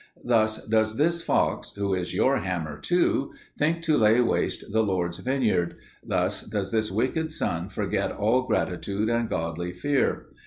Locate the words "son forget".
7.31-8.11